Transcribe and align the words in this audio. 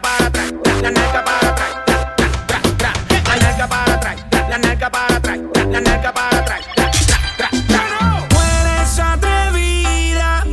nalga 0.00 1.24
para 3.68 3.94
atrás, 3.94 4.16
la 4.48 4.48
la 4.48 4.58
nalga 4.58 4.90
para 6.12 6.34
atrás, 6.38 6.60
la 6.76 7.50
la 8.30 9.12
atrevida, 9.12 10.44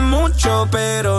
mucho, 0.00 0.68
pero 0.70 1.11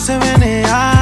se 0.00 0.16
venea. 0.16 0.99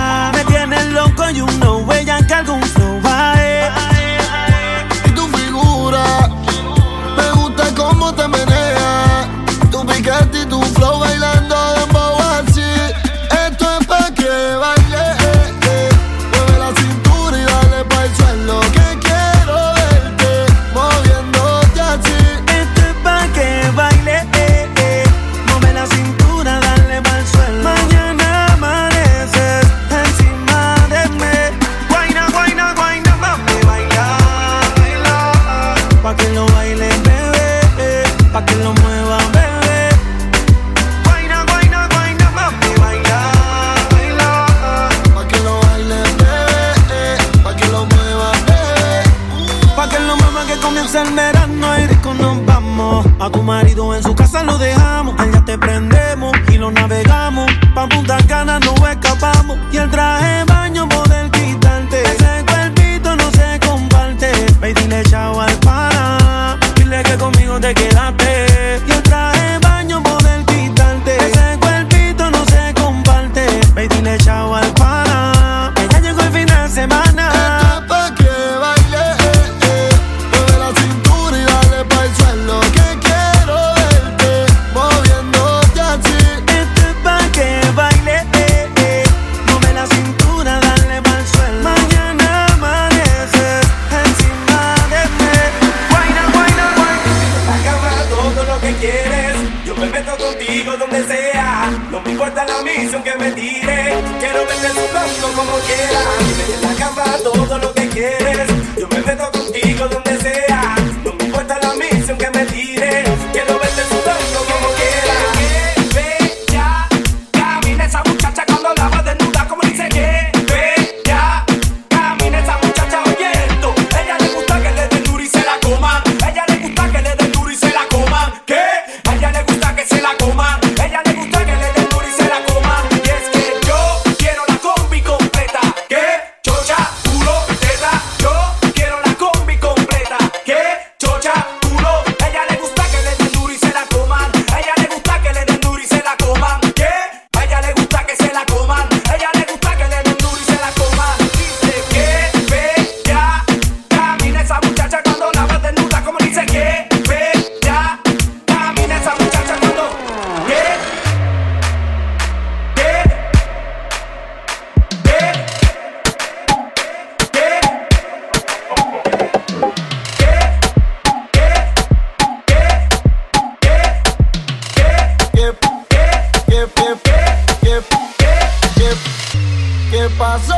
pasó? 180.19 180.58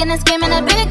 Ella 0.00 0.16
se 0.16 0.32
arrebata, 0.32 0.72
esa 0.74 0.84
y 0.84 0.87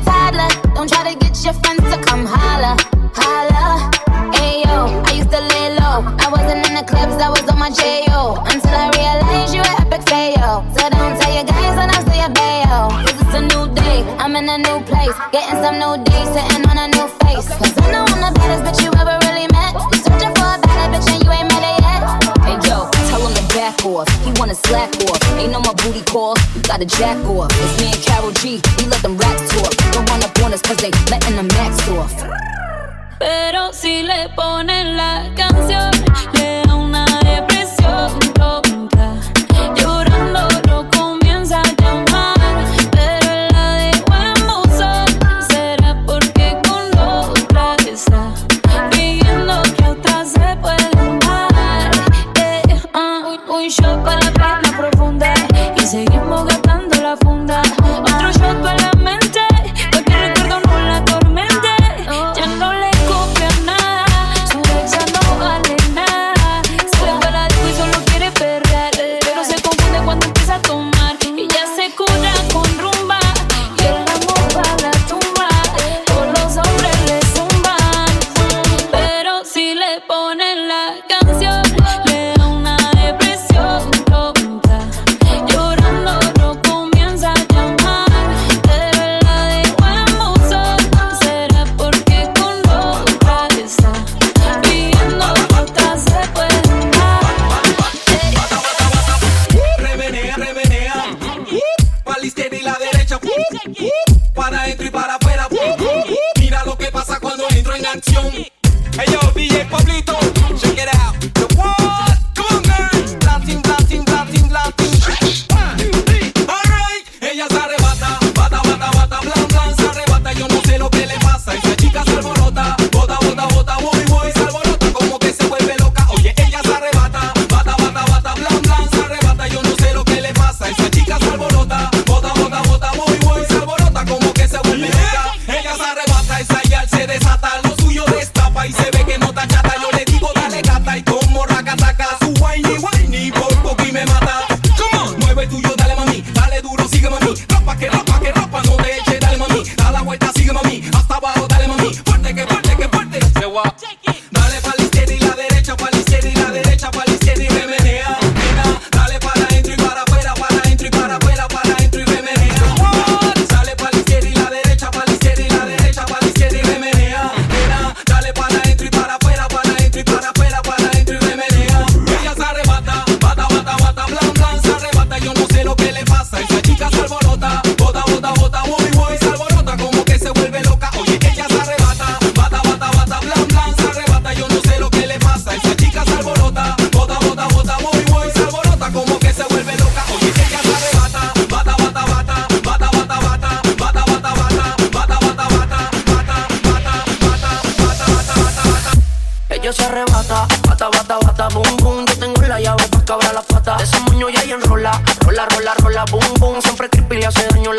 bata, 201.07 201.25
bata, 201.25 201.47
boom, 201.53 201.77
boom. 201.77 202.05
Yo 202.05 202.19
tengo 202.19 202.41
la 202.41 202.59
llave 202.59 202.83
para 202.89 203.05
cabrar 203.05 203.33
la 203.33 203.41
pata. 203.41 203.77
Ese 203.81 203.99
moño 204.01 204.29
ya 204.29 204.43
y 204.45 204.51
enrola. 204.51 205.01
Rola, 205.21 205.45
rola, 205.45 205.73
rola, 205.75 206.05
boom, 206.11 206.33
boom. 206.39 206.61
Siempre 206.61 206.89
creepy 206.89 207.17
le 207.17 207.25
hace 207.25 207.47
daño 207.47 207.73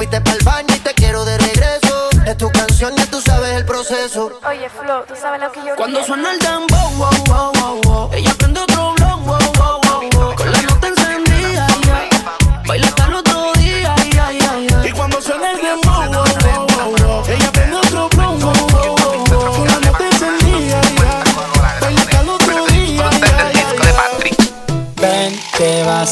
fuiste 0.00 0.18
pa'l 0.22 0.38
baño 0.44 0.74
y 0.74 0.78
te 0.78 0.94
quiero 0.94 1.26
de 1.26 1.36
regreso. 1.36 2.08
Es 2.26 2.36
tu 2.38 2.50
canción, 2.50 2.94
y 2.96 3.04
tú 3.06 3.20
sabes 3.20 3.50
el 3.54 3.66
proceso. 3.66 4.32
Oye, 4.48 4.70
Flo, 4.70 5.04
tú 5.06 5.14
sabes 5.14 5.42
lo 5.42 5.52
que 5.52 5.60
yo 5.66 5.76
Cuando 5.76 6.02
suena 6.02 6.32
el 6.32 6.38
dembow, 6.38 6.90
wow, 6.96 7.24
wow, 7.26 7.52
wow, 7.60 7.80
wow. 7.82 8.10
Ella 8.14 8.34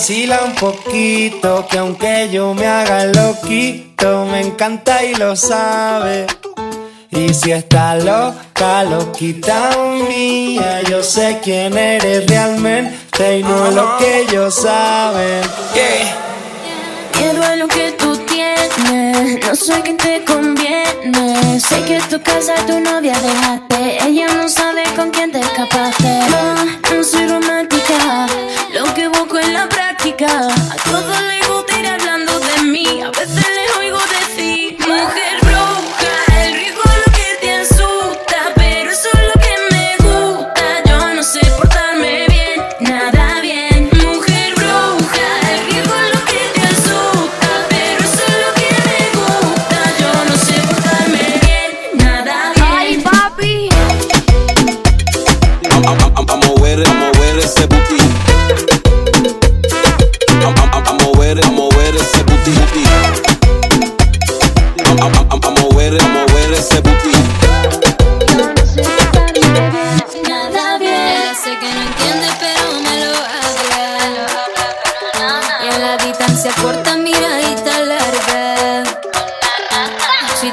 vacila 0.08 0.40
un 0.42 0.54
poquito, 0.54 1.66
que 1.70 1.76
aunque 1.76 2.30
yo 2.32 2.54
me 2.54 2.66
haga 2.66 3.04
loquito, 3.04 4.24
me 4.24 4.40
encanta 4.40 5.04
y 5.04 5.14
lo 5.14 5.36
sabe. 5.36 6.26
Y 7.10 7.34
si 7.34 7.52
está 7.52 7.94
loca, 7.96 8.84
loquita 8.84 9.70
mía, 10.08 10.80
yo 10.88 11.02
sé 11.02 11.40
quién 11.42 11.76
eres 11.76 12.26
realmente 12.26 13.38
y 13.38 13.42
no 13.42 13.70
lo 13.70 13.98
que 13.98 14.20
ellos 14.20 14.54
saben. 14.54 15.42
Yeah. 15.74 16.16
Qué 17.12 17.34
duelo 17.34 17.68
que 17.68 17.92
tú 17.92 18.16
tienes, 18.24 19.44
no 19.46 19.54
sé 19.54 19.82
qué 19.82 19.92
te 19.92 20.24
conviene. 20.24 21.60
Sé 21.60 21.82
que 21.84 22.00
tu 22.08 22.22
casa 22.22 22.54
tu 22.66 22.80
novia 22.80 23.12
dejaste, 23.12 23.98
ella 24.06 24.26
no 24.28 24.48
sabe 24.48 24.84
con 24.96 25.10
quién 25.10 25.30
te 25.32 25.40
escapaste. 25.40 26.08
No, 26.30 26.96
no 26.96 27.04
soy 27.04 27.26
romántica, 27.26 28.26
lo 28.72 28.94
que 28.94 29.08
busco 29.08 29.38
es 29.38 29.48
la 29.48 29.68
girl. 30.18 30.50
I 30.50 30.76
totally 30.90 31.37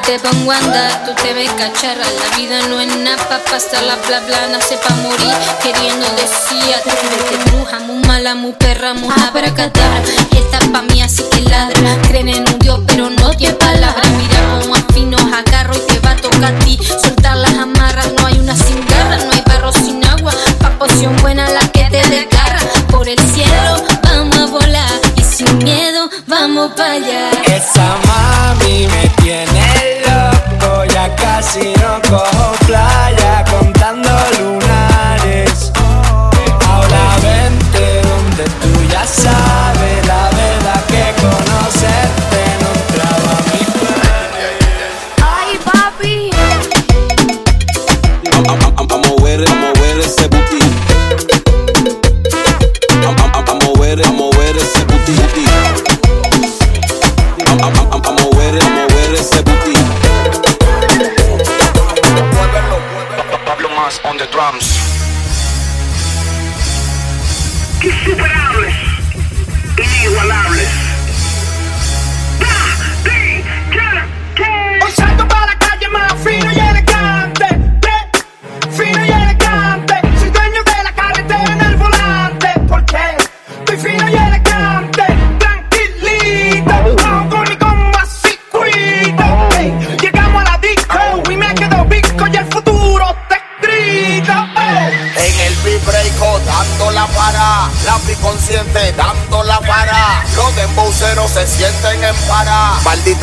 te 0.05 0.19
pongo 0.19 0.51
a 0.51 0.57
andar, 0.57 1.05
tú 1.05 1.13
te 1.21 1.33
ves 1.33 1.49
cacharra. 1.53 2.05
La 2.05 2.37
vida 2.37 2.67
no 2.67 2.79
es 2.79 2.95
nada 2.97 3.17
pa' 3.27 3.39
pasarla, 3.39 3.95
bla 4.07 4.19
bla, 4.19 4.47
nace 4.51 4.77
pa' 4.77 4.93
morir. 4.95 5.33
Queriendo 5.63 6.05
decir, 6.11 6.75
atrévete, 6.75 7.49
bruja, 7.49 7.79
muy 7.79 8.05
mala, 8.05 8.35
muy 8.35 8.53
perra, 8.53 8.93
muy 8.93 9.13
abracadabra. 9.27 10.03
Esta 10.31 10.59
pa' 10.71 10.83
mí, 10.83 11.01
así 11.01 11.23
que 11.31 11.41
ladra. 11.41 11.97
Creen 12.07 12.29
en 12.29 12.47
un 12.47 12.59
dios, 12.59 12.79
pero 12.85 13.09
no 13.09 13.31
tiene 13.31 13.55
palabras. 13.55 14.07
Mira 14.11 14.59
como 14.59 14.75
afinos 14.75 15.21
agarro 15.33 15.75
y 15.75 15.79
te 15.91 15.99
va 15.99 16.11
a 16.11 16.15
tocar 16.17 16.53
a 16.53 16.59
ti. 16.59 16.77
Soltar 17.01 17.37
las 17.37 17.53
amarras, 17.53 18.11
no 18.13 18.27
hay 18.27 18.37
una 18.37 18.55
sin 18.55 18.85
garra, 18.85 19.17
no 19.17 19.31
hay 19.31 19.43
barro 19.47 19.71
sin 19.73 20.05
agua. 20.05 20.33
Pa' 20.59 20.77
poción 20.77 21.15
buena 21.17 21.49
la 21.49 21.67
que 21.71 21.85
te 21.89 22.07
desgarra. 22.09 22.59
Por 22.91 23.09
el 23.09 23.19
cielo 23.33 23.83
vamos 24.03 24.37
a 24.37 24.45
volar 24.45 25.01
y 25.15 25.23
sin 25.23 25.57
miedo 25.57 26.09
vamos 26.27 26.73
pa' 26.77 26.91
allá. 26.91 27.31
Esa 27.47 27.97
mami 28.05 28.87
me 28.87 29.04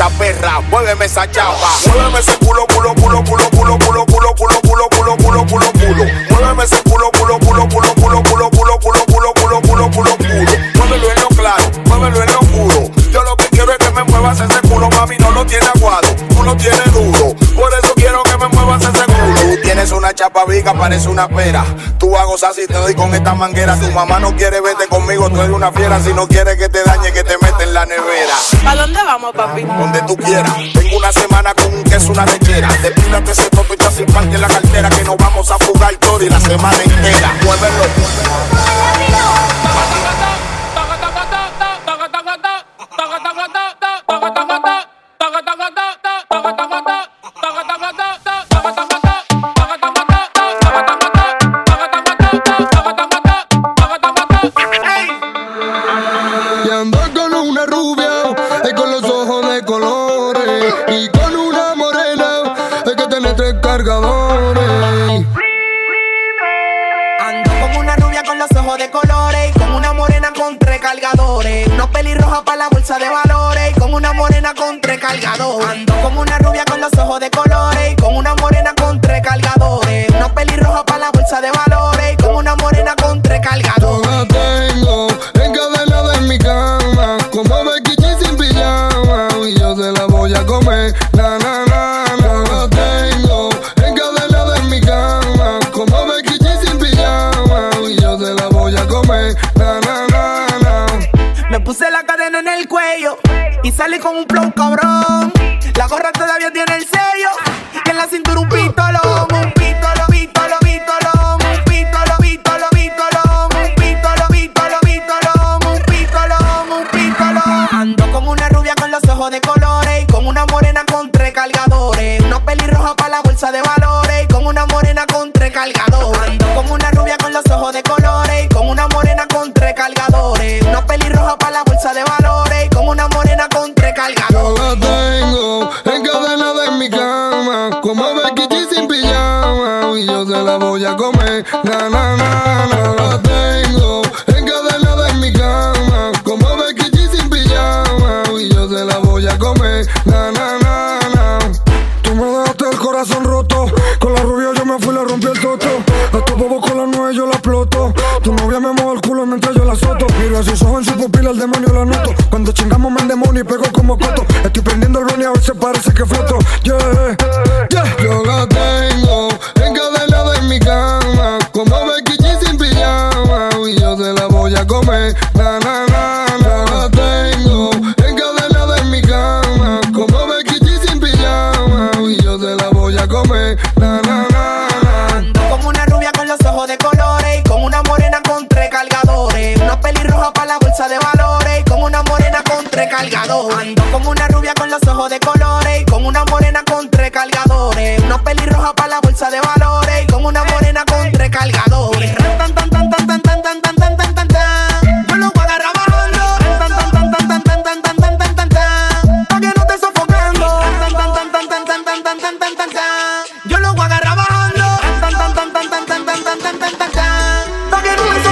esta 0.03 0.17
perra, 0.17 0.59
muéveme 0.69 1.05
esa 1.05 1.29
chapa. 1.29 1.69
Muéveme 1.87 2.19
ese 2.19 2.37
culo, 2.37 2.65
culo, 2.73 2.93
culo, 2.95 3.23
culo, 3.23 3.49
culo, 3.51 3.77
culo, 3.79 4.05
culo, 4.05 4.35
culo, 4.35 4.35
culo, 4.35 4.59
culo, 4.59 4.89
culo, 4.89 5.17
culo, 5.17 5.45
culo, 5.47 5.71
culo. 5.71 6.05
Muéveme 6.29 6.63
ese 6.63 6.83
culo, 6.83 7.11
culo. 7.11 7.22
parece 20.83 21.07
una 21.07 21.29
pera. 21.29 21.63
Tú 21.97 22.09
vas 22.09 22.23
a 22.23 22.25
gozar 22.25 22.53
si 22.53 22.67
te 22.67 22.73
doy 22.73 22.93
con 22.93 23.15
esta 23.15 23.33
manguera. 23.33 23.79
Tu 23.79 23.89
mamá 23.91 24.19
no 24.19 24.35
quiere 24.35 24.59
verte 24.59 24.85
conmigo, 24.87 25.29
tú 25.29 25.39
eres 25.39 25.55
una 25.55 25.71
fiera. 25.71 25.97
Si 26.01 26.13
no 26.13 26.27
quieres 26.27 26.57
que 26.57 26.67
te 26.67 26.83
dañe, 26.83 27.13
que 27.13 27.23
te 27.23 27.35
mete 27.41 27.63
en 27.63 27.73
la 27.73 27.85
nevera. 27.85 28.35
¿A 28.67 28.75
dónde 28.75 29.01
vamos, 29.01 29.31
papi? 29.33 29.61
Donde 29.61 30.01
tú 30.01 30.17
quieras. 30.17 30.51
Tengo 30.73 30.97
una 30.97 31.13
semana 31.13 31.53
con 31.53 31.73
un 31.73 31.83
queso, 31.85 32.11
una 32.11 32.25
lechera. 32.25 32.67
Despídate 32.81 33.31
ese 33.31 33.49
tope 33.49 33.77
y 33.79 33.93
sin 33.95 34.05
parte 34.07 34.35
en 34.35 34.41
la 34.41 34.49
cartera. 34.49 34.89
Que 34.89 35.03
nos 35.05 35.15
vamos 35.15 35.49
a 35.51 35.57
fugar 35.57 35.95
todo 36.01 36.21
y 36.21 36.29
la 36.29 36.41
semana 36.41 36.83
entera. 36.83 37.31
Muévelo. 37.45 38.52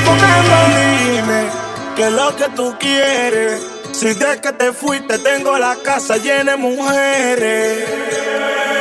enfocando. 0.02 0.52
Dime 0.76 1.42
que 1.96 2.10
lo 2.10 2.36
que 2.36 2.50
tú 2.56 2.76
quieres. 2.80 3.62
Si 3.94 4.14
de 4.14 4.42
que 4.42 4.52
te 4.54 4.72
fuiste 4.74 5.18
tengo 5.20 5.58
la 5.58 5.76
casa 5.84 6.18
llena 6.18 6.54
de 6.54 6.58
mujeres. 6.58 7.86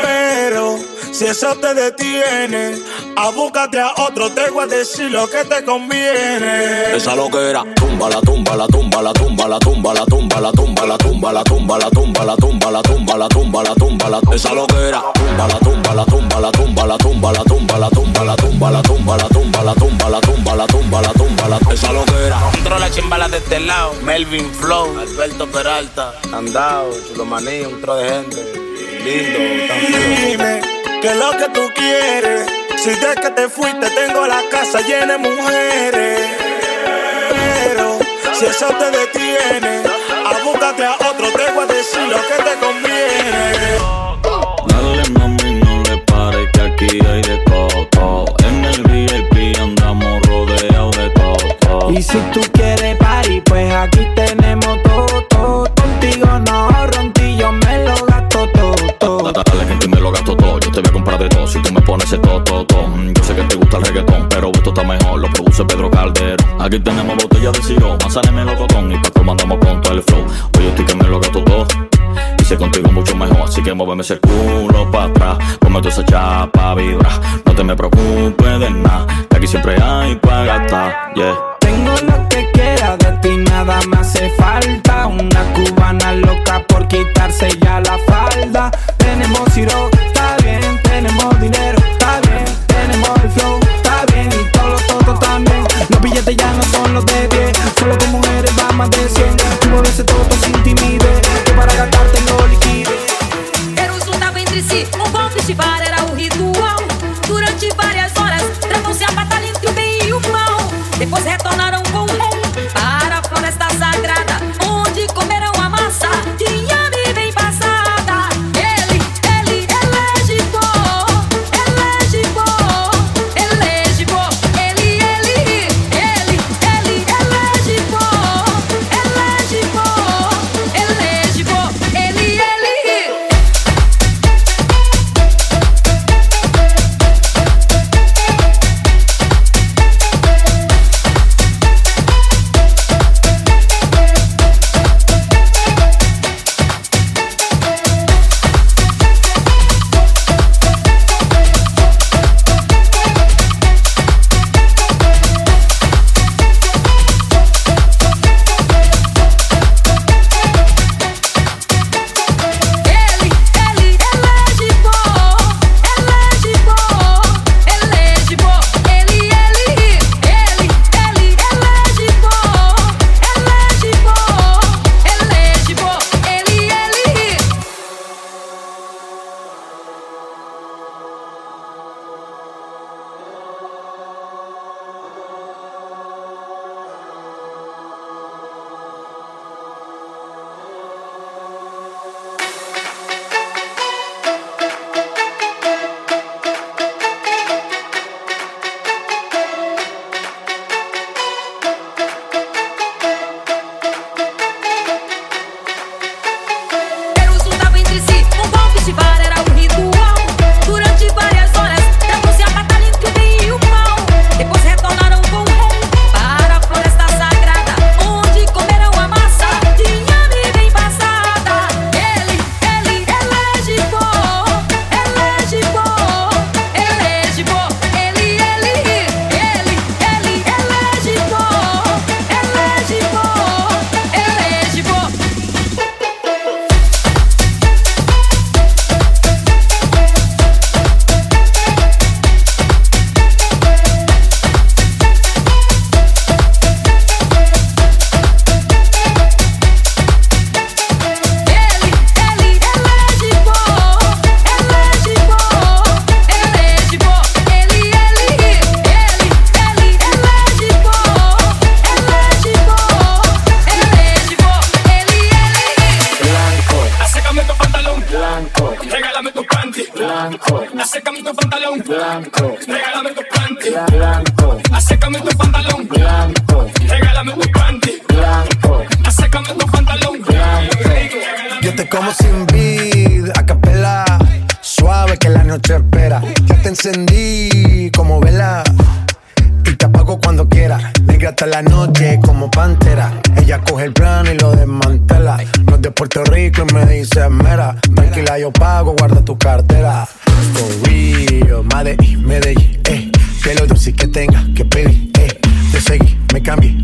Pero 0.02 0.78
si 1.12 1.26
eso 1.26 1.54
te 1.56 1.74
detiene, 1.74 2.78
Abúcate 3.16 3.78
a 3.80 3.92
otro, 3.98 4.30
te 4.30 4.50
voy 4.50 4.64
a 4.64 4.66
decir 4.66 5.10
lo 5.10 5.28
que 5.28 5.44
te 5.44 5.64
conviene. 5.64 6.94
Esa 6.94 7.14
loquera, 7.14 7.64
tumba 7.74 8.08
la 8.08 8.20
tumba, 8.20 8.56
la 8.56 8.66
tumba, 8.66 9.02
la 9.02 9.12
tumba, 9.12 9.48
la 9.48 9.58
tumba, 9.58 9.94
la 9.94 10.04
tumba, 10.06 10.40
la 10.40 10.54
tumba, 10.56 10.86
la 10.86 10.96
tumba, 10.96 11.32
la 11.32 11.38
tumba, 11.44 11.78
la 11.78 11.90
tumba, 11.90 12.24
la 12.24 12.34
tumba, 12.34 12.70
la 12.72 12.82
tumba, 12.82 13.16
la 13.18 13.28
tumba, 13.28 13.62
la 13.62 13.74
tumba, 13.74 14.10
la 14.10 14.20
esa 14.34 14.54
loquera, 14.54 15.02
tumba 15.14 15.46
la 15.48 15.58
tumba, 15.58 15.94
la 15.94 16.04
tumba, 16.04 16.40
la 16.40 16.50
tumba, 16.52 16.86
la 16.86 16.98
tumba, 16.98 17.32
la 17.32 17.44
tumba, 17.44 17.80
la 17.80 17.90
tumba, 17.90 18.24
la 18.24 18.36
tumba, 18.36 18.70
la 18.70 18.82
tumba, 18.82 19.18
la 19.20 19.28
tumba, 19.28 19.62
la 19.64 19.74
tumba, 19.74 20.08
la 20.10 20.20
tumba, 20.20 20.56
la 20.56 20.66
tumba, 20.66 21.02
la 21.02 21.12
tumba, 21.12 21.48
la 21.48 21.72
esa 21.72 21.92
loquera. 21.92 22.40
Controla 22.52 22.90
chimbala 22.90 23.28
de 23.28 23.38
este 23.38 23.60
lado, 23.60 23.92
Melvin 24.02 24.50
Flow, 24.54 24.98
Alberto 24.98 25.46
Peralta, 25.46 26.14
Andao, 26.32 26.90
Chulomaní, 27.08 27.60
un 27.62 27.80
tro 27.80 27.96
de 27.96 28.08
gente, 28.08 28.52
lindo, 29.04 29.38
tan 29.68 30.79
que 31.00 31.14
lo 31.14 31.30
que 31.30 31.48
tú 31.48 31.62
quieres. 31.74 32.46
Si 32.76 32.90
de 32.90 33.14
que 33.20 33.30
te 33.30 33.48
fuiste 33.48 33.88
tengo 33.90 34.26
la 34.26 34.42
casa 34.50 34.80
llena 34.80 35.14
de 35.14 35.18
mujeres. 35.18 36.20
Pero 37.30 37.98
si 38.34 38.46
eso 38.46 38.66
te 38.66 38.90
detiene, 38.90 39.82
a 40.24 40.30
a 40.30 41.10
otro, 41.10 41.26
te 41.32 41.52
voy 41.52 41.64
a 41.64 41.66
decir 41.66 42.02
lo 42.02 42.20
que 42.28 42.42
te 42.42 42.54
conviene. 42.64 43.78
Dale 44.68 45.10
mami, 45.10 45.60
no 45.64 45.82
le 45.82 45.98
pares 45.98 46.48
que 46.52 46.60
aquí 46.60 47.06
hay 47.06 47.22
de 47.22 47.38
todo. 47.38 48.34
En 48.46 48.64
el 48.64 48.82
VIP 48.82 49.58
andamos 49.58 50.20
rodeados 50.26 50.96
de 50.96 51.10
todo. 51.10 51.90
Y 51.90 52.02
si 52.02 52.18
tú 52.32 52.40
quieres 52.52 52.96
party, 52.96 53.40
pues 53.42 53.72
aquí 53.72 54.06
tenemos 54.14 54.39
te 60.82 60.88
voy 60.88 60.90
a 60.90 60.92
comprar 60.92 61.18
de 61.18 61.28
todo 61.28 61.46
si 61.46 61.60
tú 61.62 61.72
me 61.72 61.80
pones 61.82 62.12
el 62.12 62.20
to. 62.20 62.42
Yo 62.44 63.24
sé 63.24 63.34
que 63.34 63.42
te 63.42 63.56
gusta 63.56 63.76
el 63.78 63.84
reggaetón, 63.84 64.28
pero 64.28 64.50
esto 64.52 64.70
está 64.70 64.82
mejor, 64.84 65.20
lo 65.20 65.28
produce 65.28 65.64
Pedro 65.64 65.90
Calderón. 65.90 66.36
Aquí 66.60 66.78
tenemos 66.80 67.16
botella 67.16 67.50
de 67.50 67.62
siro, 67.62 67.96
manzana 68.00 68.30
y 68.30 68.34
melocotón, 68.34 68.92
y 68.92 68.96
para 68.98 69.24
mandamos 69.24 69.58
con 69.58 69.80
todo 69.82 69.94
el 69.94 70.02
flow. 70.02 70.26
Hoy 70.58 70.66
estoy 70.66 70.84
que 70.86 70.94
me 70.94 71.04
lo 71.04 71.20
gasto 71.20 71.42
todo. 71.44 71.66
Hice 72.40 72.56
contigo 72.56 72.90
mucho 72.92 73.14
mejor, 73.14 73.42
así 73.42 73.62
que 73.62 73.74
muéveme 73.74 74.02
ese 74.02 74.18
culo 74.20 74.90
para 74.90 75.04
atrás. 75.04 75.38
Come 75.60 75.80
esa 75.86 76.04
chapa, 76.04 76.74
vibra. 76.74 77.10
No 77.44 77.54
te 77.54 77.64
me 77.64 77.76
preocupes 77.76 78.60
de 78.60 78.70
nada, 78.70 79.06
que 79.28 79.36
aquí 79.36 79.46
siempre 79.46 79.76
hay 79.82 80.14
para 80.16 80.44
gastar. 80.44 81.14
Yeah. 81.14 81.34
Tengo 81.60 81.90
lo 81.90 82.28
que 82.28 82.50
queda 82.52 82.96
de 82.96 83.12
ti, 83.18 83.36
nada 83.50 83.80
me 83.88 83.98
hace 83.98 84.30
falta. 84.30 85.06
Una 85.06 85.42
cubana 85.52 86.12
loca 86.14 86.64
por 86.68 86.88
quitarse 86.88 87.48
ya 87.60 87.80
la 87.80 87.98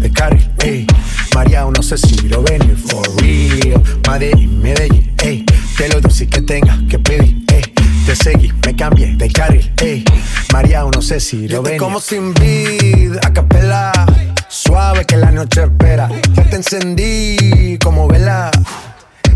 de 0.07 0.13
carril, 0.13 0.51
eh. 0.63 0.87
María, 1.35 1.65
no 1.65 1.83
sé 1.83 1.99
si 1.99 2.17
lo 2.29 2.43
venir. 2.43 2.77
For 2.77 3.05
real, 3.21 3.83
Medellín, 4.09 4.63
Medellín, 4.63 5.15
eh. 5.23 5.45
Que 5.77 5.89
lo 5.89 6.01
dulce 6.01 6.29
que 6.29 6.43
tenga 6.43 6.79
que 6.89 6.99
pedir, 6.99 7.45
eh. 7.53 7.63
Te 8.07 8.15
seguí, 8.15 8.53
me 8.65 8.77
cambié 8.77 9.17
de 9.17 9.29
carril, 9.31 9.73
ey. 9.79 10.05
María, 10.53 10.85
no 10.85 11.03
sé 11.03 11.19
si 11.19 11.49
lo 11.49 11.63
ven. 11.63 11.79
como 11.79 12.01
sin 12.01 12.33
vid, 12.35 13.17
a 13.23 13.33
capela. 13.33 13.93
Suave 14.49 15.05
que 15.05 15.17
la 15.17 15.33
noche 15.33 15.65
espera. 15.65 16.09
Ya 16.35 16.45
te 16.45 16.57
encendí 16.57 17.79
como 17.83 18.07
vela. 18.07 18.53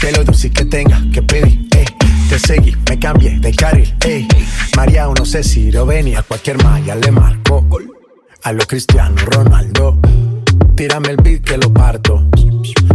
Que 0.00 0.12
lo 0.12 0.24
dulce 0.24 0.50
que 0.50 0.64
tenga 0.64 1.02
que 1.12 1.22
pedir, 1.22 1.68
eh. 1.76 1.84
Te 2.28 2.38
seguí, 2.38 2.76
me 2.88 2.98
cambié 2.98 3.38
de 3.40 3.52
carril, 3.54 3.94
ey. 4.04 4.28
María, 4.76 5.06
no 5.06 5.24
sé 5.24 5.42
si 5.42 5.72
lo 5.72 5.86
venía, 5.86 6.22
cualquier 6.22 6.62
malla 6.62 6.94
le 6.94 7.10
marco. 7.10 7.66
A 8.44 8.52
lo 8.52 8.66
Cristiano 8.66 9.16
Ronaldo. 9.26 9.98
tírame 10.76 11.08
el 11.10 11.16
beat 11.16 11.42
que 11.42 11.58
lo 11.58 11.72
parto. 11.72 12.24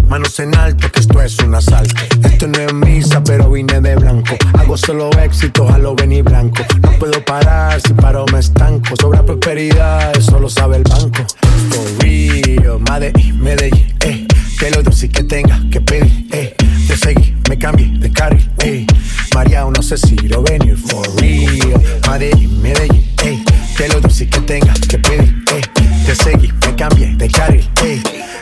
Manos 0.08 0.39
en 0.39 0.56
alto, 0.56 0.89
que 0.92 1.00
esto 1.00 1.22
es 1.22 1.38
un 1.39 1.56
asalto. 1.56 2.02
Esto 2.24 2.48
no 2.48 2.60
es 2.60 2.74
misa, 2.74 3.24
pero 3.24 3.50
vine 3.50 3.82
de 3.82 3.96
blanco. 3.96 4.36
Hago 4.58 4.78
solo 4.78 5.10
éxito, 5.20 5.68
a 5.70 5.78
lo 5.78 5.96
venir 5.96 6.24
blanco. 6.24 6.63
No 6.82 6.92
puedo 7.00 7.24
parar, 7.26 7.82
si 7.82 7.94
paro 7.94 8.26
me 8.32 8.39
estanco. 8.39 8.96
Sobra 9.02 9.26
prosperidad, 9.26 10.16
eso 10.16 10.39
lo 10.39 10.50
sabe 10.50 10.78
el 10.78 10.84
banco. 10.84 11.26
For 11.70 12.04
real, 12.04 12.80
Medellín, 12.89 13.42
Medellín, 13.42 13.94
eh. 14.06 14.28
Que 14.60 14.72
lo 14.72 14.82
doy 14.82 15.10
que 15.10 15.24
tenga 15.24 15.62
que 15.70 15.82
pedir, 15.82 16.28
eh. 16.32 16.56
Te 16.88 16.98
seguí, 16.98 17.36
me 17.50 17.58
cambié 17.58 17.88
de 18.00 18.12
carril, 18.12 18.50
eh. 18.60 18.86
María, 19.34 19.66
no 19.66 19.82
sé 19.82 19.98
si 19.98 20.16
lo 20.16 20.42
venir, 20.44 20.78
for 20.78 21.06
real. 21.20 21.82
Medellín, 22.10 22.62
Medellín, 22.62 23.13
eh. 23.24 23.44
Que 23.76 23.88
lo 23.89 24.00
doy 24.00 24.28
que 24.28 24.39
tenga 24.42 24.74
que 24.88 24.98
pedir, 25.00 25.44
eh. 25.54 25.62
Te 26.06 26.16
seguí, 26.16 26.52
me 26.66 26.76
cambié 26.76 27.16
de 27.16 27.30
carril, 27.30 27.70
eh. 27.84 28.02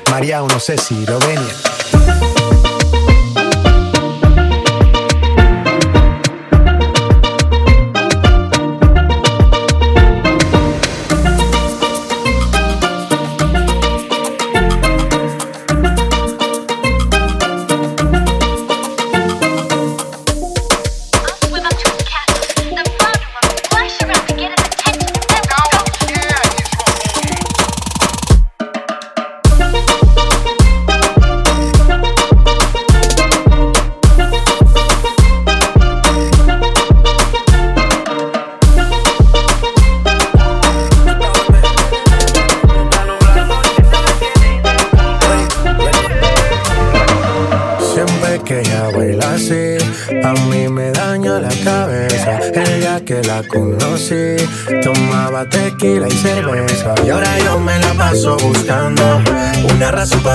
María, 0.10 0.41
no 0.41 0.60
sé 0.60 0.78
si 0.78 1.06
lo 1.06 1.19
venir. 1.19 1.90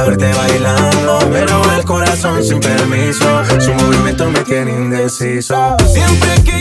Verte 0.06 0.32
bailando. 0.32 1.18
Pero 1.32 1.62
el 1.76 1.84
corazón 1.84 2.42
sin 2.42 2.60
permiso, 2.60 3.42
su 3.60 3.72
movimiento 3.74 4.30
me 4.30 4.40
tiene 4.40 4.70
indeciso. 4.72 5.76
Siempre 5.92 6.42
que 6.44 6.55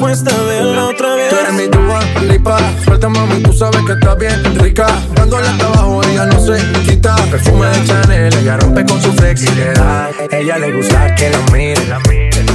cuesta 0.00 0.34
verla 0.44 0.86
otra 0.86 1.14
vez? 1.14 1.28
Tú 1.28 1.36
eres 1.36 1.52
mi 1.52 1.66
Dua 1.68 2.00
Lipa, 2.22 2.58
suelta 2.84 3.08
mami, 3.08 3.42
tú 3.42 3.52
sabes 3.52 3.82
que 3.84 3.92
está 3.92 4.14
bien 4.14 4.42
rica. 4.58 4.86
Dándole 5.14 5.46
hasta 5.46 5.66
abajo, 5.66 6.02
ella 6.04 6.26
no 6.26 6.40
se 6.40 6.58
quita. 6.82 7.14
Perfume 7.30 7.66
de 7.68 7.84
Chanel, 7.84 8.34
ella 8.34 8.56
rompe 8.56 8.84
con 8.86 9.00
su 9.00 9.12
flexibilidad. 9.12 10.08
Ella 10.30 10.58
le 10.58 10.72
gusta 10.72 11.14
que 11.14 11.30
la 11.30 11.38
mire, 11.52 11.82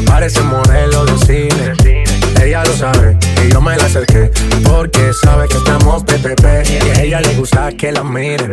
parece 0.08 0.41
modelo 0.41 1.05
de 1.05 1.17
cine. 1.19 2.05
Ella 2.41 2.63
lo 2.63 2.73
sabe 2.73 3.17
y 3.45 3.51
yo 3.51 3.62
me 3.62 3.75
la 3.77 3.86
acerqué 3.86 4.31
porque 4.63 5.13
sabe 5.13 5.47
que 5.47 5.58
estamos 5.58 6.03
PPP. 6.03 6.45
Y 6.69 6.89
a 6.89 7.01
ella 7.03 7.21
le 7.21 7.36
gusta 7.36 7.71
que 7.71 7.91
la 7.91 8.03
mire, 8.03 8.47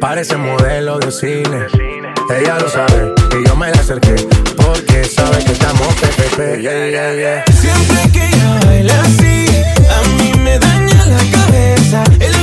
parece 0.00 0.36
modelo 0.36 0.98
de 0.98 1.10
cine. 1.10 1.66
Ella 2.30 2.58
lo 2.58 2.68
sabe 2.68 3.12
y 3.38 3.46
yo 3.46 3.56
me 3.56 3.70
la 3.70 3.80
acerqué 3.80 4.14
porque 4.56 5.04
sabe 5.04 5.44
que 5.44 5.52
estamos 5.52 5.81
PPP. 6.32 6.62
Yeah, 6.62 6.88
yeah, 6.88 7.12
yeah. 7.14 7.44
Siempre 7.52 8.10
que 8.12 8.26
ella 8.26 8.60
baila 8.64 9.00
así, 9.02 9.46
a 9.88 10.02
mí 10.16 10.32
me 10.40 10.58
daña 10.58 11.06
la 11.06 11.18
cabeza. 11.30 12.04
El 12.20 12.41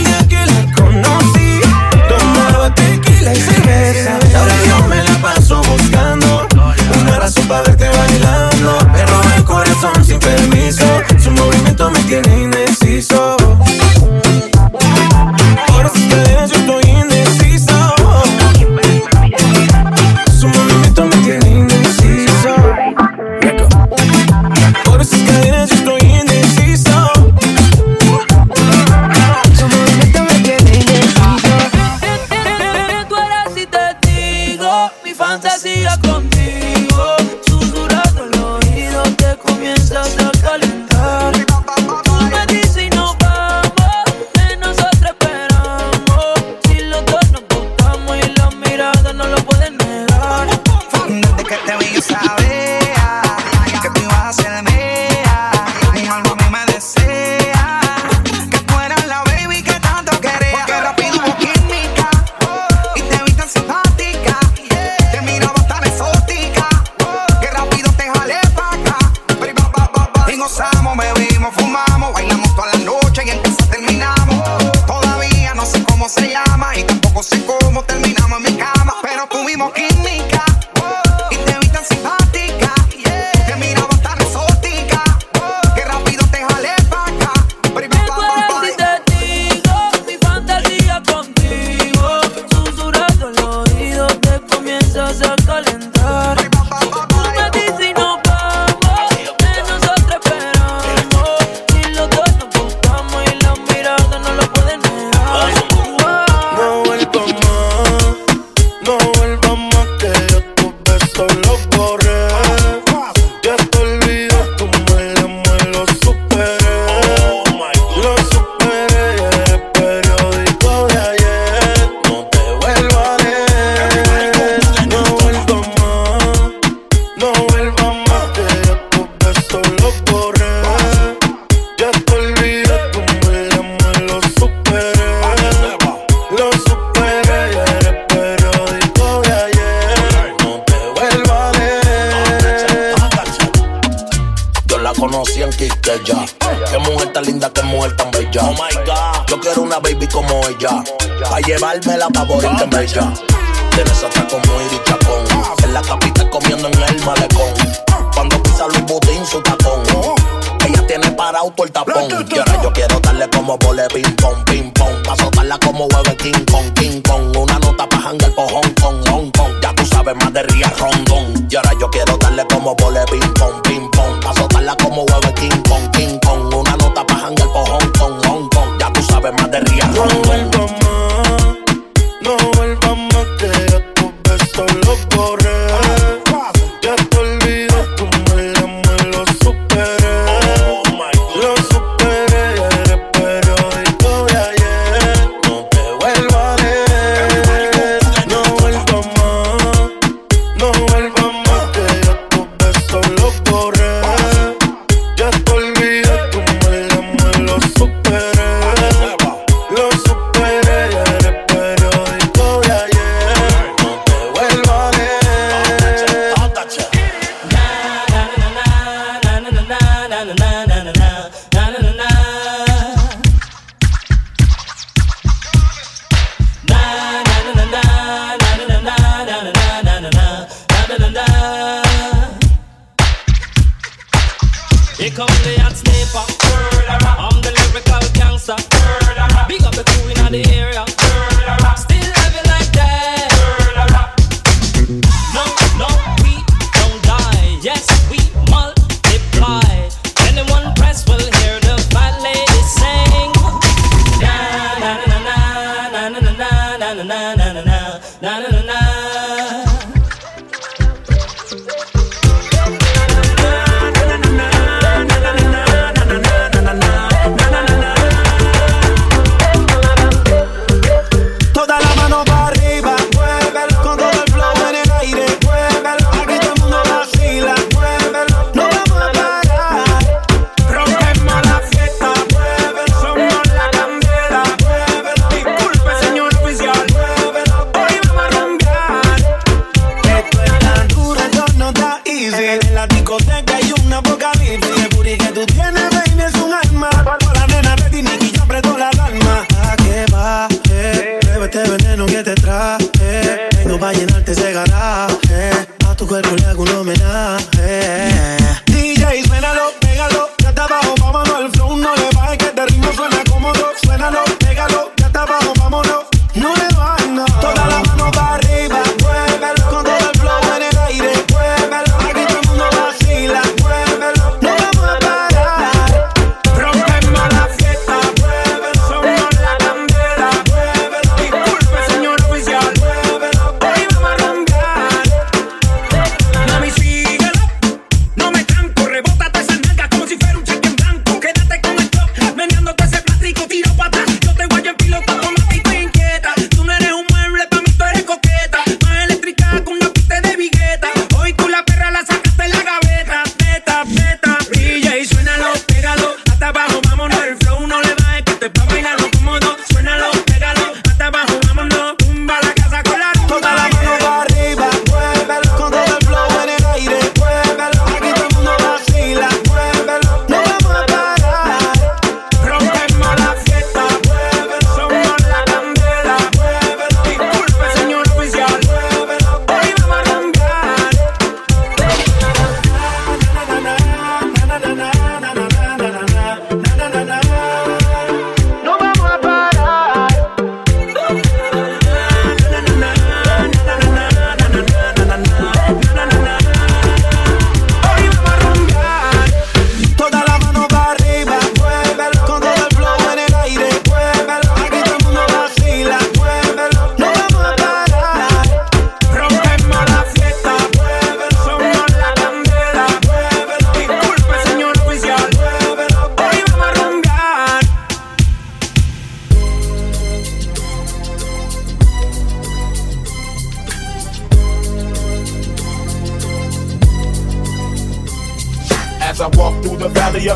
por 205.46 205.69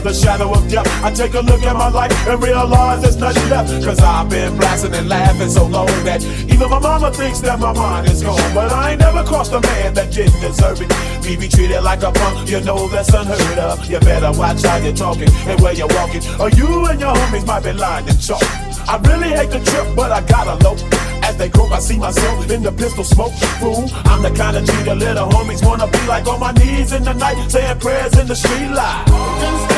the 0.04 0.14
shadow 0.14 0.52
of 0.52 0.70
death. 0.70 0.88
I 1.04 1.12
take 1.12 1.34
a 1.34 1.40
look 1.40 1.64
at 1.64 1.76
my 1.76 1.88
life 1.88 2.12
and 2.28 2.42
realize 2.44 3.02
there's 3.02 3.16
nothing 3.16 3.50
left. 3.50 3.70
Cause 3.84 4.00
I've 4.00 4.30
been 4.30 4.58
blasting 4.58 4.94
and 4.94 5.08
laughing 5.08 5.50
so 5.50 5.66
long 5.66 5.88
that 6.04 6.24
even 6.24 6.70
my 6.70 6.80
mama 6.80 7.12
thinks 7.12 7.40
that 7.40 7.60
my 7.60 7.74
mind 7.74 8.10
is 8.10 8.22
gone. 8.22 8.54
But 8.54 8.72
I 8.72 8.92
ain't 8.92 9.00
never 9.00 9.24
crossed 9.24 9.54
a 9.54 9.62
man 9.62 9.94
that 9.94 10.12
didn't 10.12 10.40
deserve 10.42 10.82
it. 10.82 10.90
Me 11.24 11.38
be 11.38 11.48
treated 11.48 11.82
like 11.82 12.04
a 12.04 12.12
punk, 12.12 12.50
you 12.50 12.60
know 12.62 12.88
that's 12.90 13.14
unheard 13.14 13.60
of. 13.60 13.90
You 13.90 14.00
better 14.00 14.38
watch 14.38 14.62
how 14.64 14.78
you're 14.78 14.94
talking 14.94 15.30
and 15.48 15.60
where 15.62 15.74
you're 15.74 15.88
walking. 15.88 16.22
Or 16.40 16.50
you 16.50 16.86
and 16.86 17.00
your 17.00 17.16
homies 17.16 17.48
might 17.48 17.64
be 17.64 17.72
lying 17.72 18.08
and 18.08 18.20
chalk. 18.22 18.44
I 18.88 18.98
really 19.08 19.30
hate 19.30 19.52
the 19.52 19.64
trip, 19.64 19.96
but 19.96 20.12
I 20.12 20.22
gotta 20.22 20.62
low. 20.64 20.76
As 21.24 21.38
they 21.38 21.50
croak, 21.50 21.72
I 21.72 21.80
see 21.80 21.98
myself 21.98 22.50
in 22.52 22.62
the 22.62 22.72
pistol 22.72 23.06
smoke. 23.06 23.32
Fool, 23.62 23.90
I'm 24.06 24.22
the 24.22 24.32
kind 24.32 24.58
of 24.58 24.66
G 24.66 24.84
the 24.84 24.96
little 24.96 25.30
homies 25.30 25.66
wanna 25.66 25.88
be 25.88 26.00
like 26.08 26.28
on 26.28 26.42
my 26.42 26.52
knees 26.52 26.92
in 26.92 27.04
the 27.04 27.14
night, 27.14 27.38
saying 27.50 27.80
prayers 27.80 28.18
in 28.20 28.28
the 28.28 28.36
street 28.36 28.70
light. 28.70 29.73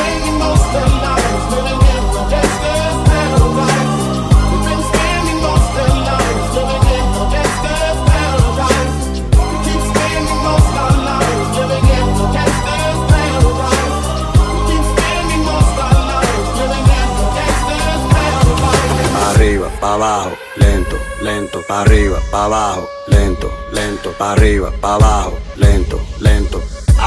Abajo, 19.96 20.36
lento, 20.56 20.98
lento, 21.22 21.62
pa' 21.66 21.80
arriba, 21.80 22.18
pa' 22.30 22.44
abajo, 22.44 22.86
lento, 23.06 23.50
lento, 23.72 24.12
pa' 24.18 24.32
arriba, 24.32 24.70
pa' 24.78 24.96
abajo. 24.96 25.45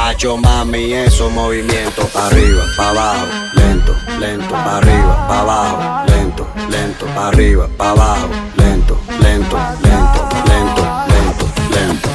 Hacho 0.09 0.37
mami, 0.37 0.91
esos 0.91 1.31
movimientos, 1.31 2.03
pa' 2.07 2.25
arriba, 2.25 2.63
pa' 2.75 2.89
abajo, 2.89 3.27
lento, 3.53 3.95
lento, 4.19 4.49
pa' 4.49 4.77
arriba, 4.77 5.27
pa' 5.27 5.39
abajo, 5.41 5.77
lento, 6.07 6.47
lento, 6.67 7.05
pa' 7.13 7.27
arriba, 7.27 7.69
pa' 7.77 7.91
abajo, 7.91 8.29
lento, 8.57 8.97
lento, 9.21 9.55
lento, 9.83 10.29
lento, 10.49 10.83
lento, 11.13 11.45
lento. 11.69 12.09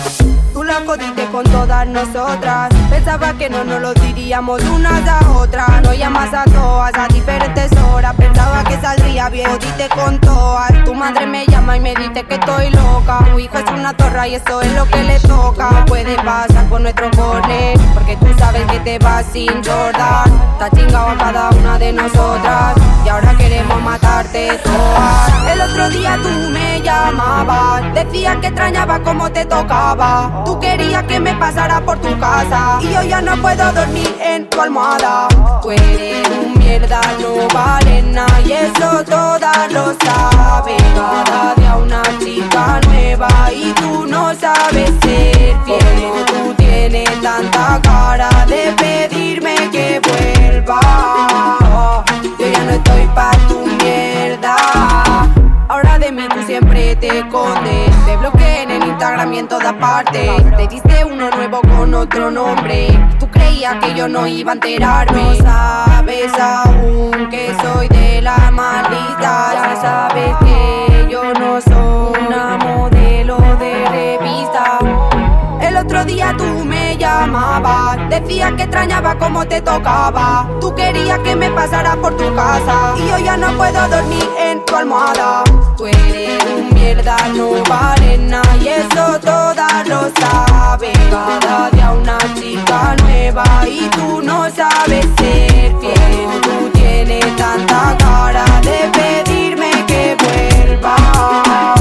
Tú 0.53 0.64
la 0.64 0.82
jodiste 0.84 1.24
con 1.30 1.45
todas 1.45 1.86
nosotras. 1.86 2.74
Pensaba 3.05 3.35
que 3.35 3.51
no 3.51 3.65
nos 3.65 3.83
lo 3.83 3.93
diríamos 3.93 4.63
unas 4.63 5.07
a 5.07 5.31
otras. 5.33 5.83
No 5.83 5.93
llamas 5.93 6.33
a 6.33 6.45
todas 6.45 6.95
a 6.95 7.07
diferentes 7.09 7.71
horas. 7.83 8.15
Pensaba 8.15 8.65
que 8.65 8.81
saldría 8.81 9.29
bien, 9.29 9.51
jodiste 9.51 9.91
con 9.91 10.19
todas. 10.21 10.73
Tu 10.87 10.95
madre 10.95 11.27
me 11.27 11.45
llama 11.45 11.77
y 11.77 11.81
me 11.81 11.95
dice 11.95 12.25
que 12.25 12.37
estoy 12.37 12.71
loca. 12.71 13.19
Tu 13.31 13.41
hijo 13.41 13.59
es 13.59 13.71
una 13.71 13.95
torra 13.95 14.27
y 14.27 14.37
eso 14.37 14.63
es 14.63 14.73
lo 14.73 14.89
que 14.89 15.03
le 15.03 15.21
toca. 15.21 15.71
No 15.71 15.85
puede 15.85 16.17
pasar 16.17 16.67
por 16.71 16.81
nuestro 16.81 17.11
cole. 17.11 17.75
Porque 17.93 18.17
tú 18.17 18.27
sabes 18.39 18.65
que 18.69 18.81
te 18.81 18.99
vas 18.99 19.27
sin 19.31 19.53
Jordan. 19.63 20.33
Está 20.53 20.71
chingado 20.71 21.11
a 21.11 21.19
cada 21.19 21.51
una 21.51 21.79
de 21.79 21.93
nosotras. 21.93 22.75
Decías 28.05 28.37
que 28.37 28.47
extrañaba 28.49 29.01
cómo 29.01 29.31
te 29.31 29.45
tocaba. 29.45 30.43
Tú 30.45 30.61
querías 30.61 31.03
que 31.05 31.19
me 31.19 31.35
pasara 31.35 31.81
por 31.81 31.99
tu 31.99 32.19
casa. 32.19 32.79
Y 32.81 32.93
yo 32.93 33.03
ya 33.03 33.21
no 33.21 33.37
puedo 33.39 33.73
dormir 33.73 34.15
en 34.21 34.49
tu 34.49 34.61
almohada. 34.61 35.29
Tú 35.63 35.71
eres 35.71 36.29
un 36.29 36.59
mierda, 36.59 37.01
no 37.21 37.49
vale. 37.53 38.05
Y 38.45 38.53
eso 38.53 39.03
todas 39.05 39.73
lo 39.73 39.95
saben. 40.05 40.77
Cada 40.95 41.55
día 41.57 41.77
una 41.77 42.03
chica 42.19 42.81
nueva. 42.89 43.29
Y 43.53 43.73
tú 43.73 44.07
no 44.07 44.35
sabes 44.35 44.91
ser 45.03 45.57
fiel. 45.65 46.03
Como 46.03 46.25
tú 46.27 46.55
tienes 46.57 47.11
tanta 47.23 47.81
cara 47.83 48.29
de 48.47 48.73
pedirme 48.77 49.55
que 49.73 50.01
vuelva. 50.01 50.81
Yo 52.39 52.47
ya 52.47 52.65
no 52.65 52.71
estoy 52.73 53.07
pa' 53.15 53.33
tu 53.49 53.74
siempre 56.55 56.95
te 56.95 57.19
escondes. 57.19 57.91
Te 58.07 58.17
bloqueé 58.17 58.63
en 58.63 58.71
el 58.71 58.85
Instagram 58.87 59.33
y 59.33 59.39
en 59.39 59.49
todas 59.49 59.73
partes. 59.75 60.31
Te 60.57 60.69
diste 60.69 61.05
uno 61.05 61.29
nuevo 61.31 61.61
con 61.63 61.93
otro 61.95 62.31
nombre. 62.31 62.87
Tú 63.19 63.29
creías 63.29 63.75
que 63.83 63.93
yo 63.95 64.07
no 64.07 64.25
iba 64.25 64.53
a 64.53 64.55
enterarme. 64.55 65.21
No 65.21 65.35
sabes 65.35 66.33
aún 66.39 67.29
que 67.29 67.53
soy 67.61 67.89
de 67.89 68.23
la 68.23 68.53
maldita. 68.53 69.51
Ya 69.55 69.77
sabes 69.81 70.37
que 70.45 71.09
yo 71.11 71.35
no 71.35 71.61
soy 71.61 72.14
día 76.05 76.35
tú 76.37 76.65
me 76.65 76.97
llamabas, 76.97 77.99
decías 78.09 78.53
que 78.53 78.65
extrañaba 78.65 79.19
cómo 79.19 79.47
te 79.47 79.61
tocaba. 79.61 80.49
Tú 80.61 80.75
querías 80.75 81.19
que 81.21 81.35
me 81.35 81.51
pasara 81.51 81.97
por 81.97 82.17
tu 82.17 82.35
casa 82.35 82.95
y 82.97 83.09
yo 83.09 83.19
ya 83.19 83.37
no 83.37 83.53
puedo 83.57 83.89
dormir 83.89 84.29
en 84.39 84.65
tu 84.65 84.77
almohada. 84.77 85.45
Tú 85.77 85.87
eres 85.87 86.45
un 86.57 86.75
mierda, 86.75 87.17
no 87.35 87.63
vale 87.69 88.19
nada 88.19 88.57
y 88.57 88.69
eso 88.69 89.19
todas 89.21 89.89
lo 89.89 90.11
saben. 90.21 90.93
Cada 91.11 91.71
día 91.71 91.93
una 91.93 92.19
chica 92.35 92.97
nueva 93.03 93.45
y 93.67 93.89
tú 93.91 94.23
no 94.23 94.45
sabes 94.51 95.07
ser 95.19 95.75
fiel. 95.81 96.41
Tú 96.43 96.71
tienes 96.73 97.37
tanta 97.37 97.97
cara 97.99 98.45
de 98.63 98.91
pedirme 98.93 99.71
que 99.87 100.17
vuelva. 100.19 101.74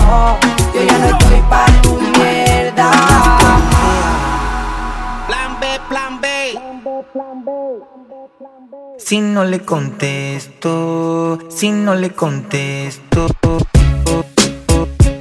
Si 8.97 9.19
no 9.19 9.43
le 9.43 9.59
contesto, 9.65 11.39
si 11.49 11.71
no 11.71 11.93
le 11.95 12.11
contesto, 12.13 13.27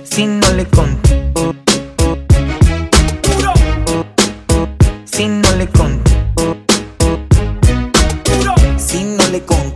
si 0.05 0.27
no 0.27 0.53
le 0.53 0.67
contesto, 0.69 1.55
si 5.05 5.27
no 5.27 5.53
le 5.57 5.69
contesto, 5.69 6.65
si 8.77 9.05
no 9.05 9.29
le 9.31 9.45
contesto, 9.45 9.72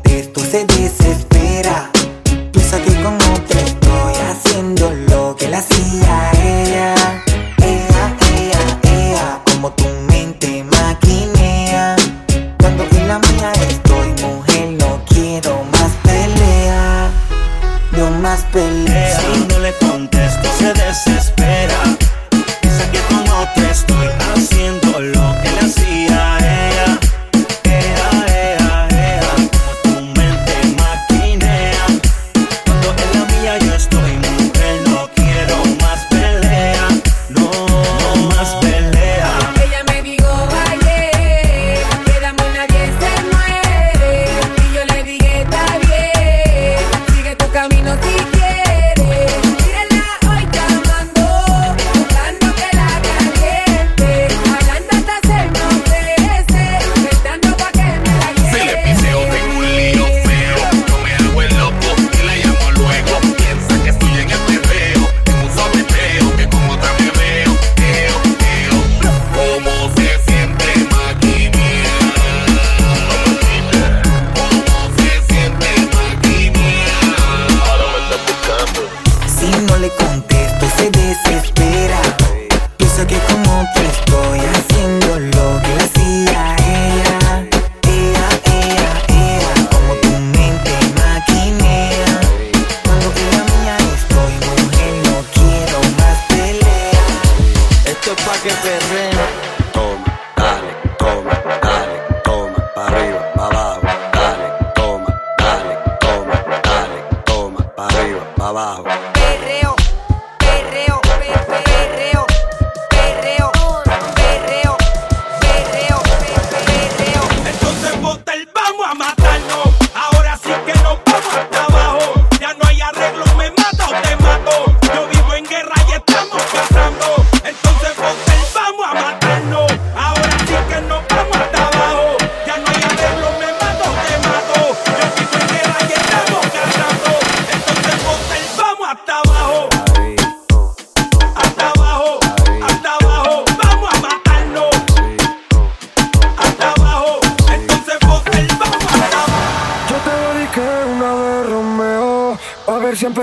lá. 108.50 108.82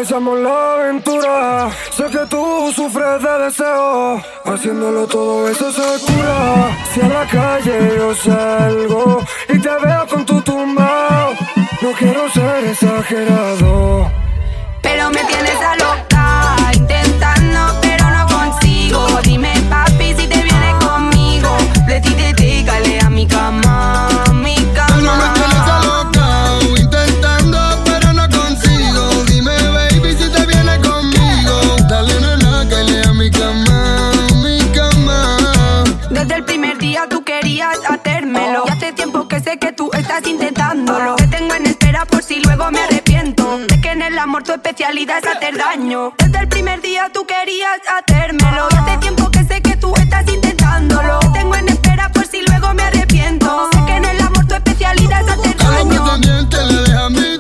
Empezamos 0.04 0.38
la 0.41 0.74
aventura. 0.74 1.70
Sé 1.95 2.04
que 2.12 2.26
tú 2.26 2.74
sufres 2.76 3.24
de 3.24 3.39
deseo. 3.45 4.22
Haciéndolo 4.43 5.08
todo 5.08 5.47
eso 5.47 5.72
se 5.72 6.06
cura. 6.06 6.78
Si 6.93 6.99
a 6.99 7.08
la 7.08 7.26
calle 7.26 7.95
yo 7.95 8.14
salgo 8.14 9.22
y 9.47 9.60
te 9.60 9.70
veo 9.70 10.06
con 10.10 10.26
tu 10.26 10.41
tumba, 10.41 11.30
no 11.82 11.91
quiero 11.93 12.30
ser 12.32 12.66
exagerado. 12.66 14.12
Pero 14.82 15.10
me 15.10 15.24
tienes 15.24 15.62
a 15.62 15.76
sé 39.54 39.60
que 39.60 39.72
tú 39.74 39.89
estás 39.93 40.26
intentándolo. 40.26 41.16
Te 41.16 41.28
tengo 41.28 41.54
en 41.54 41.66
espera 41.66 42.06
por 42.06 42.24
si 42.24 42.41
luego 42.41 42.72
me 42.72 42.80
arrepiento. 42.80 43.60
Sé 43.70 43.82
que 43.82 43.91
en 43.91 44.01
el 44.01 44.18
amor 44.18 44.43
tu 44.43 44.54
especialidad 44.54 45.20
es 45.20 45.28
hacer 45.28 45.58
daño. 45.58 46.14
Desde 46.18 46.39
el 46.39 46.47
primer 46.47 46.82
día 46.82 47.10
tú 47.14 47.26
querías 47.26 47.80
hacérmelo. 47.88 48.68
Y 48.72 48.76
hace 48.76 48.97
tiempo 48.97 49.30
que 49.30 49.43
sé 49.43 49.62
que 49.62 49.76
tú 49.78 49.93
estás 49.95 50.28
intentándolo. 50.28 51.20
Te 51.20 51.39
tengo 51.39 51.56
en 51.56 51.70
espera 51.70 52.10
por 52.10 52.26
si 52.26 52.41
luego 52.41 52.74
me 52.74 52.84
arrepiento. 52.84 53.70
Sé 53.72 53.86
que 53.86 53.95
en 53.95 54.06
el 54.06 54.22
amor 54.22 54.45
tu 54.47 54.56
especialidad 54.56 55.22
es 55.22 55.30
hacer 55.30 55.58
daño. 55.58 57.32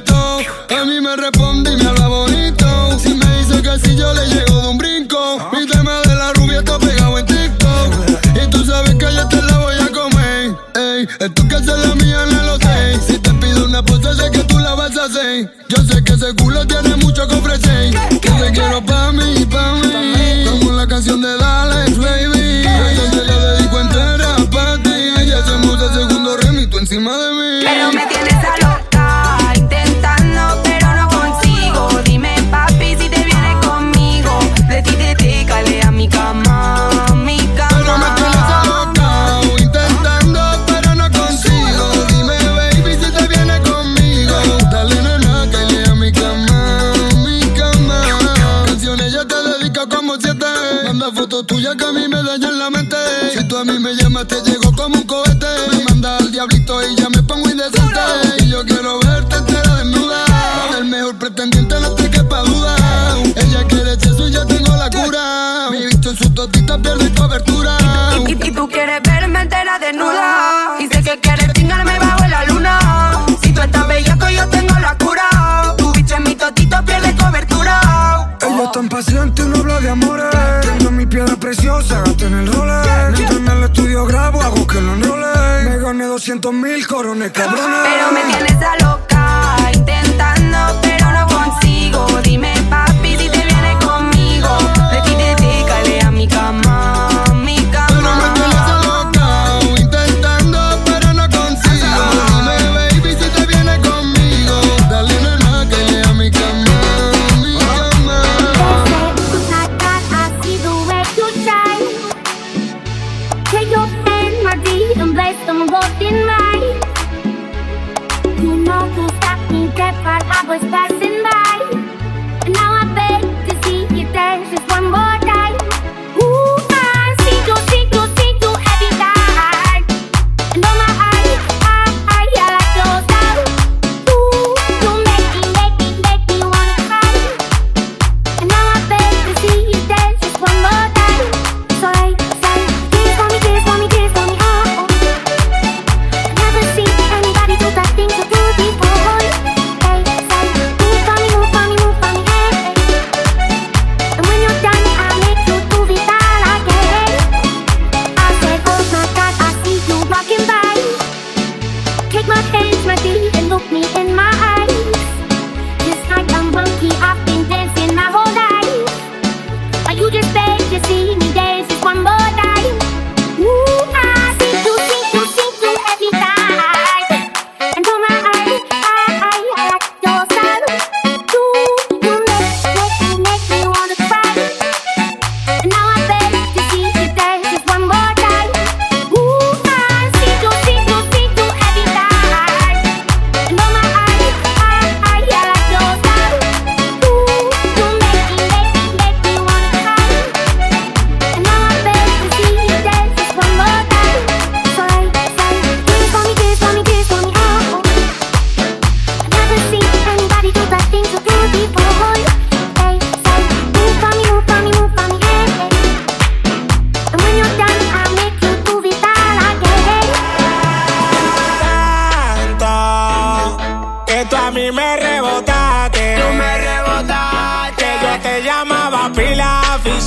300 86.33 86.51
mil 86.51 86.87
corones, 86.87 87.31
cabrones. 87.31 88.02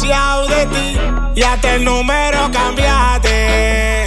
de 0.06 0.66
ti 0.66 0.98
y 1.34 1.42
hasta 1.42 1.74
el 1.74 1.84
número 1.84 2.48
cambiaste. 2.52 4.05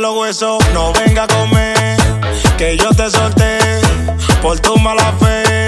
los 0.00 0.16
huesos. 0.16 0.58
No 0.72 0.92
venga 0.92 1.24
a 1.24 1.26
comer, 1.26 1.96
que 2.56 2.76
yo 2.76 2.90
te 2.90 3.10
solté 3.10 3.58
por 4.42 4.58
tu 4.60 4.76
mala 4.78 5.12
fe. 5.20 5.66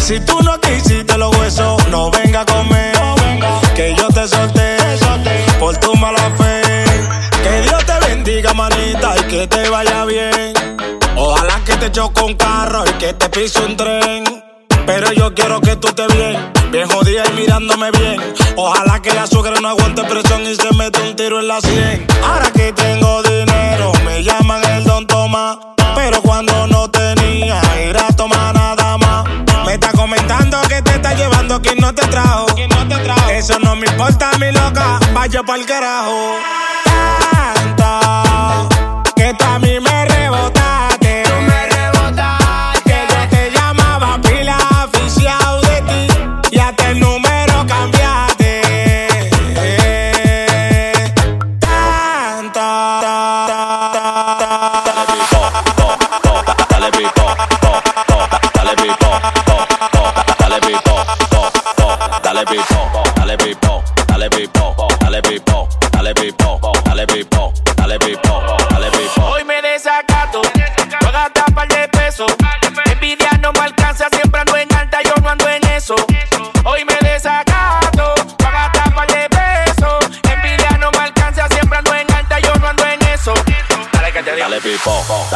Si 0.00 0.20
tú 0.20 0.40
no 0.42 0.60
quisiste 0.60 1.16
los 1.16 1.34
huesos, 1.36 1.86
no 1.88 2.10
venga 2.10 2.40
a 2.40 2.46
comer, 2.46 2.92
que 3.74 3.94
yo 3.96 4.08
te 4.08 4.28
solté 4.28 4.76
por 5.58 5.76
tu 5.78 5.94
mala 5.94 6.30
fe. 6.38 6.62
Que 7.42 7.62
Dios 7.62 7.84
te 7.84 7.98
bendiga, 8.06 8.52
manita, 8.54 9.14
y 9.18 9.22
que 9.30 9.46
te 9.46 9.68
vaya 9.68 10.04
bien. 10.04 10.52
Ojalá 11.16 11.60
que 11.64 11.76
te 11.76 11.90
choque 11.90 12.22
un 12.22 12.34
carro 12.34 12.84
y 12.86 12.92
que 12.98 13.12
te 13.14 13.28
pise 13.28 13.60
un 13.64 13.76
tren. 13.76 14.24
Pero 14.86 15.12
yo 15.12 15.32
quiero 15.34 15.60
que 15.60 15.76
tú 15.76 15.88
te 15.92 16.06
bien, 16.08 16.52
bien 16.72 16.88
jodida 16.88 17.22
y 17.30 17.32
mirándome 17.32 17.90
bien. 17.92 18.20
Ojalá 18.56 19.00
que 19.00 19.12
la 19.14 19.22
azúcar 19.22 19.60
no 19.60 19.68
aguante 19.68 20.02
presión 20.04 20.42
y 20.42 20.54
se 20.56 20.74
mete 20.74 21.00
un 21.02 21.14
tiro 21.14 21.38
en 21.38 21.48
la 21.48 21.60
sien. 21.60 22.06
Ahora 22.24 22.50
que 22.50 22.72
tengo 22.72 23.22
cuando 26.40 26.66
no 26.68 26.90
tenía. 26.90 27.60
Ir 27.86 27.96
tomar 28.16 28.54
nada 28.54 28.96
más. 28.96 29.24
Me 29.66 29.74
está 29.74 29.92
comentando 29.92 30.58
que 30.68 30.80
te 30.80 30.92
está 30.92 31.12
llevando 31.14 31.60
quien 31.60 31.78
no 31.78 31.92
te 31.92 32.02
trajo. 32.06 32.46
Eso 33.30 33.58
no 33.58 33.76
me 33.76 33.86
importa, 33.86 34.30
mi 34.38 34.50
loca. 34.50 34.98
Vaya 35.12 35.42
pa'l 35.42 35.66
carajo. 35.66 36.69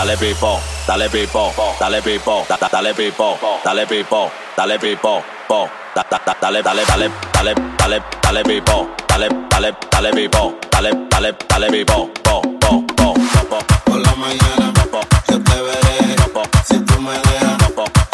dale 0.05 0.19
pipo, 0.19 0.61
dale 0.87 1.09
pipo, 1.09 1.51
dale 1.79 2.03
pipo, 2.03 2.45
dale 2.71 2.93
pipo, 2.93 3.39
dale 3.63 3.87
pipo, 3.87 4.31
dale 4.55 4.79
pipo, 4.79 5.23
dale, 5.49 6.61
dale, 6.63 6.85
dale, 6.85 7.11
dale, 7.33 7.55
dale, 7.79 8.03
dale 8.21 8.43
pipo, 8.43 8.89
dale, 9.07 9.29
dale, 9.49 9.75
dale 9.89 10.11
pipo, 10.11 10.59
dale, 10.69 11.07
dale, 11.09 11.37
dale 11.49 11.71
pipo, 11.71 12.11
po, 12.23 12.41
po, 12.61 12.85
po, 12.95 13.15
po, 13.49 13.59
por 13.85 13.99
la 13.99 14.15
mañana, 14.17 14.73
yo 15.27 15.43
te 15.43 15.63
veré, 15.63 16.17
si 16.65 16.79
tú 16.81 17.01
me 17.01 17.13
dejas, 17.13 18.14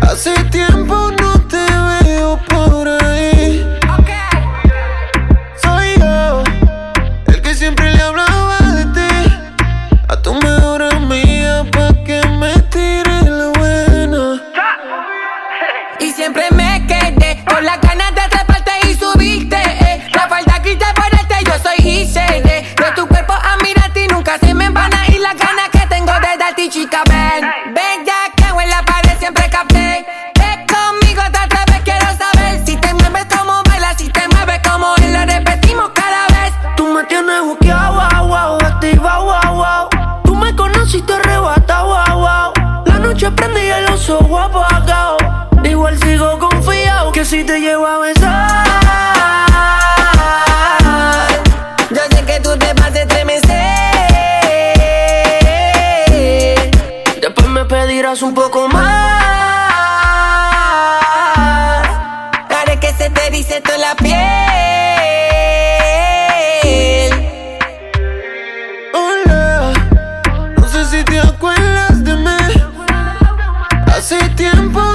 Hace 0.00 0.32
tiempo 0.44 1.10
no 1.20 1.40
te 1.48 1.56
veo 2.04 2.38
por 2.48 2.86
ahí. 2.86 3.66
Soy 5.60 5.98
yo, 5.98 6.44
el 7.26 7.42
que 7.42 7.52
siempre 7.52 7.90
le 7.90 8.00
hablaba 8.00 8.58
de 8.76 8.84
ti. 8.94 9.38
A 10.08 10.16
tu 10.22 10.34
mejor 10.34 10.84
amiga, 10.84 11.64
pa' 11.72 11.92
que 12.04 12.20
me 12.38 12.52
tire 12.70 13.22
la 13.28 13.48
buena. 13.58 14.40
Y 15.98 16.12
siempre 16.12 16.44
me 16.52 16.86
quedé 16.86 17.44
con 17.44 17.64
las 17.64 17.80
ganas 17.80 18.14
de 18.14 18.20
atraparte 18.20 18.70
y 18.88 18.94
subiste. 18.94 19.56
Eh. 19.56 20.08
La 20.14 20.28
falta 20.28 20.62
que 20.62 20.76
te 20.76 20.86
ponerte, 20.94 21.34
yo 21.44 21.54
soy 21.60 21.76
Giselle. 21.78 22.58
Eh. 22.58 22.74
De 22.76 22.92
tu 22.94 23.08
cuerpo 23.08 23.32
a 23.32 23.56
mirarte 23.64 24.06
nunca 24.06 24.38
se 24.38 24.54
me 24.54 24.66
embana. 24.66 25.08
Y 25.08 25.18
las 25.18 25.36
ganas 25.36 25.70
que 25.72 25.84
tengo 25.88 26.12
de 26.12 26.36
darte, 26.38 26.68
chica, 26.68 27.02
ven. 27.08 27.41
poco 44.32 44.38
apagado. 44.38 45.18
Igual 45.62 45.98
sigo 45.98 46.38
confiado 46.38 47.12
que 47.12 47.24
si 47.24 47.44
te 47.44 47.60
llevo 47.60 47.86
a 47.86 47.98
besar. 47.98 48.66
Yo 51.90 52.00
sé 52.10 52.24
que 52.24 52.40
tú 52.40 52.56
te 52.56 52.72
vas 52.72 52.94
a 52.94 53.02
estremecer. 53.02 53.50
Después 57.20 57.48
me 57.48 57.64
pedirás 57.66 58.22
un 58.22 58.34
poco 58.34 58.68
más. 58.68 58.71
tiempo 74.52 74.91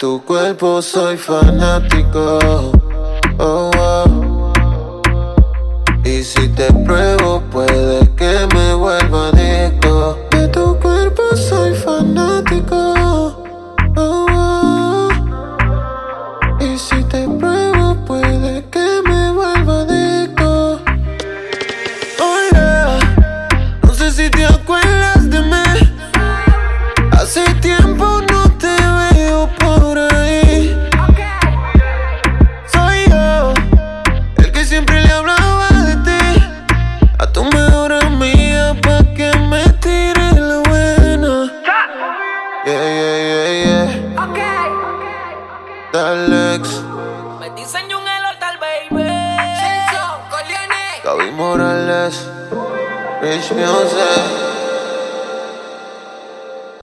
tu 0.00 0.22
cuerpo 0.24 0.80
soy 0.80 1.18
fanático. 1.18 2.79